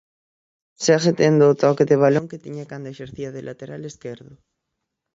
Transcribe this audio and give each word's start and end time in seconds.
Segue 0.85 1.11
tendo 1.21 1.43
o 1.51 1.57
toque 1.63 1.87
de 1.89 1.99
balón 2.03 2.29
que 2.31 2.41
tiña 2.45 2.69
cando 2.71 2.87
exercía 2.93 3.29
de 3.35 3.41
lateral 3.47 3.81
esquerdo. 3.91 4.33